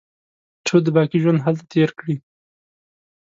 [0.65, 2.15] څو د باقي ژوند هلته تېر کړي.